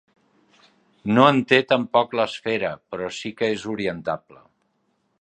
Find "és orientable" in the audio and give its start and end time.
3.59-4.43